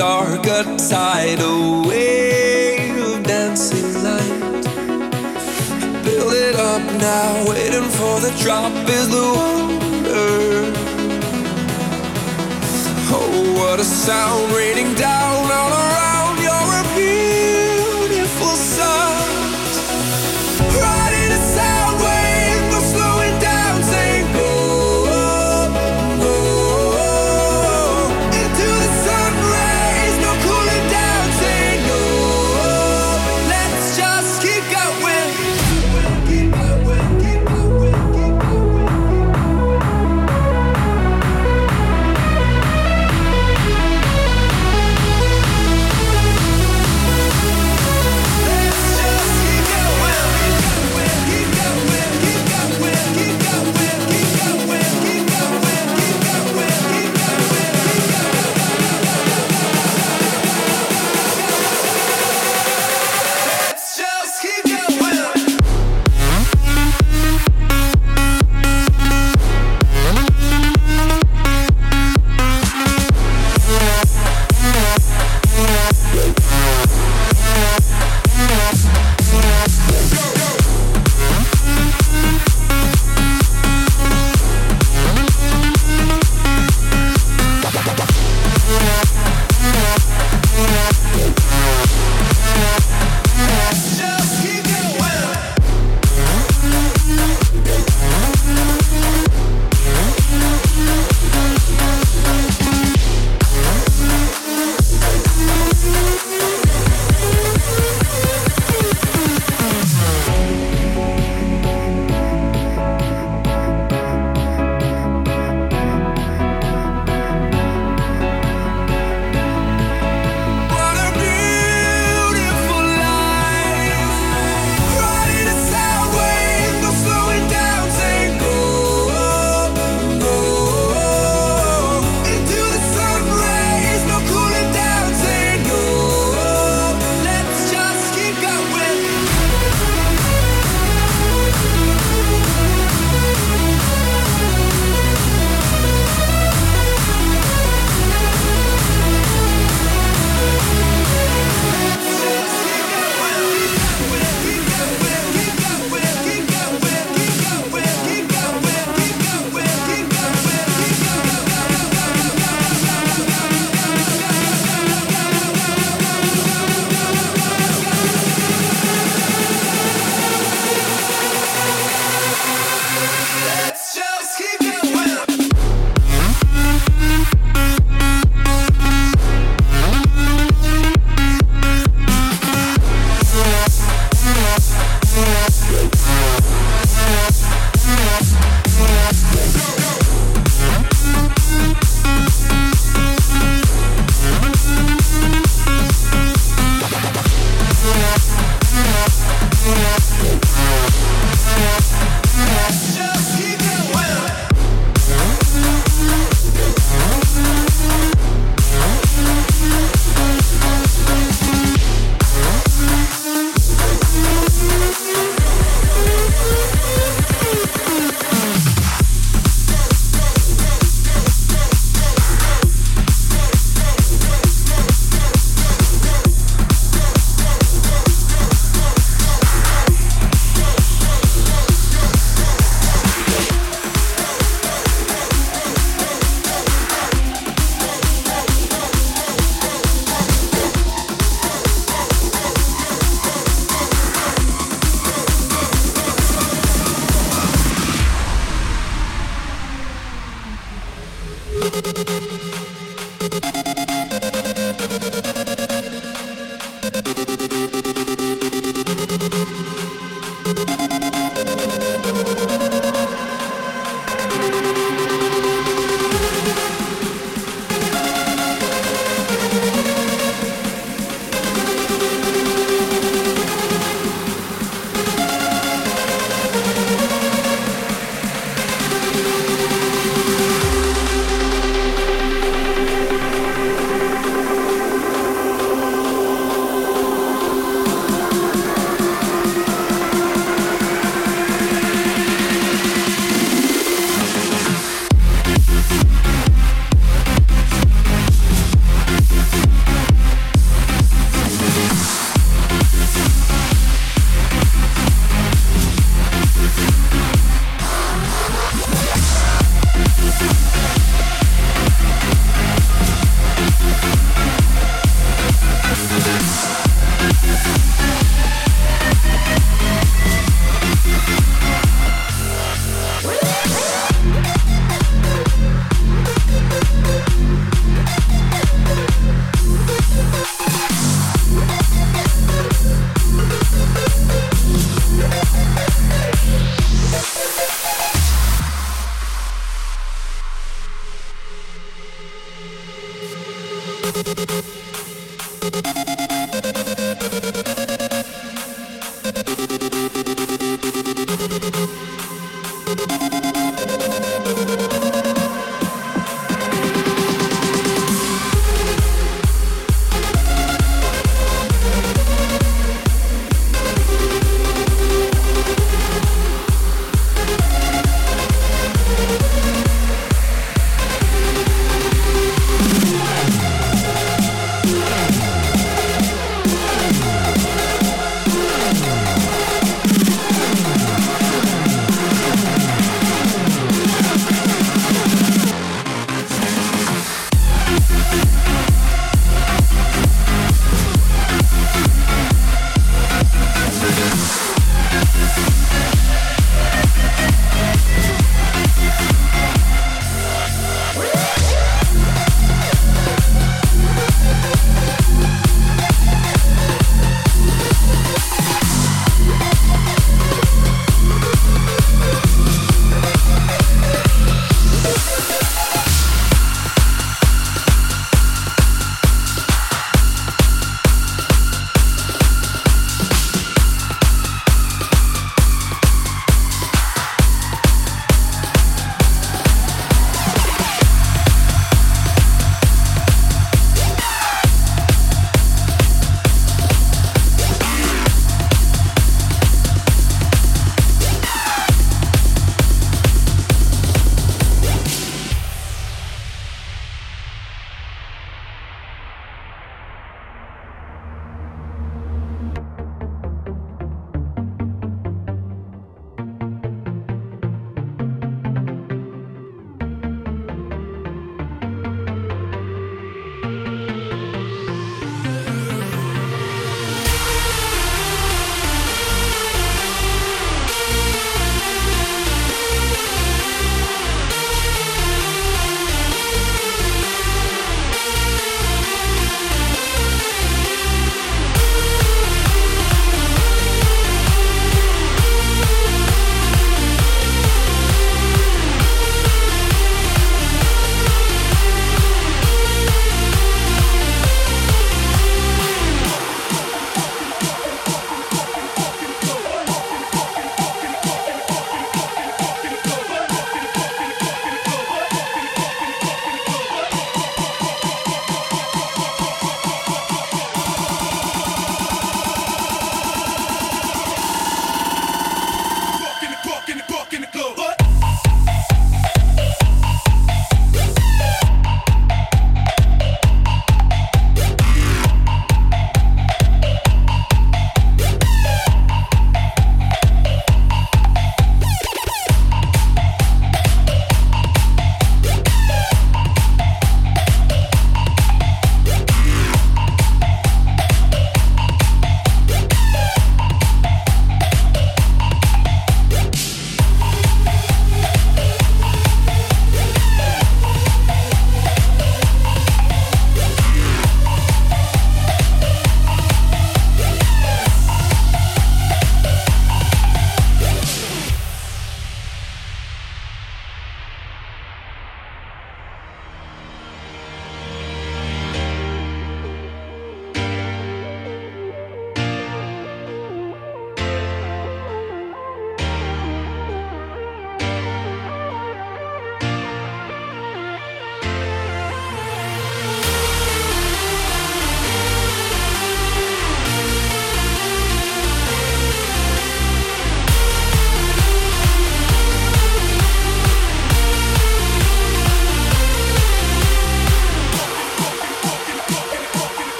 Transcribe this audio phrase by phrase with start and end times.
[0.00, 4.64] dark, a tidal wave dancing light.
[6.04, 10.72] Build it up now, waiting for the drop is the wonder.
[13.12, 15.89] Oh, what a sound raining down all around.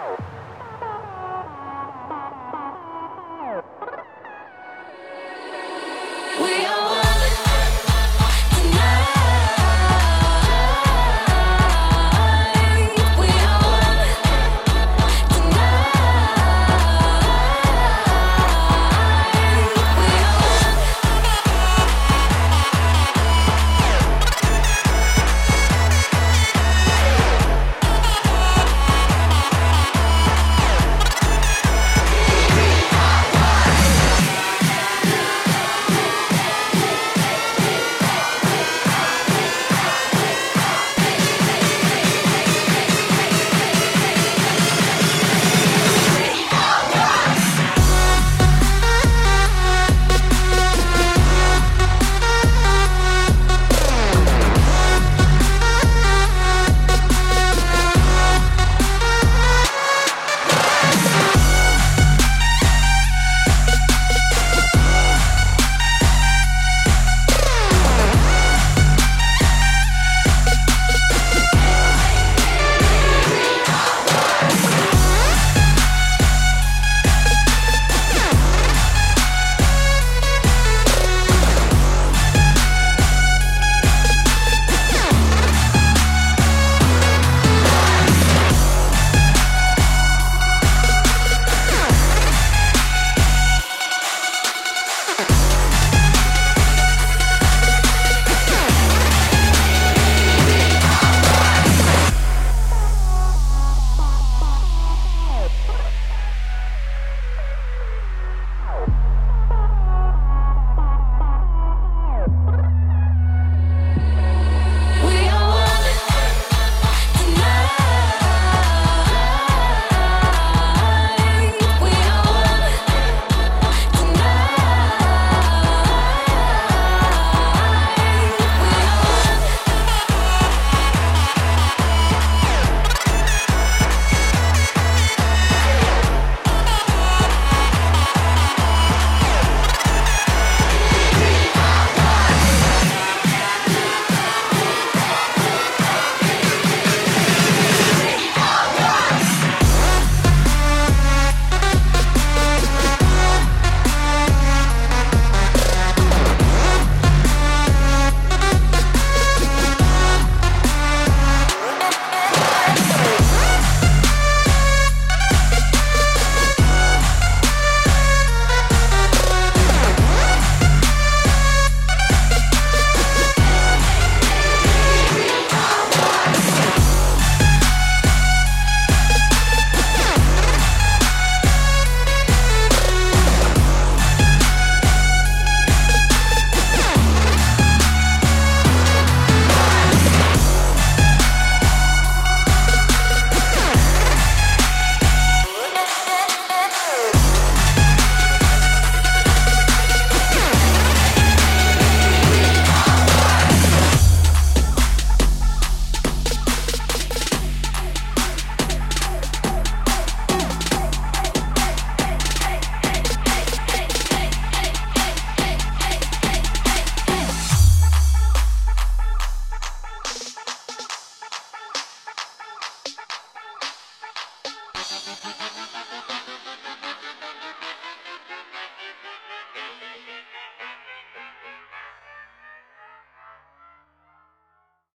[0.00, 0.29] Wow.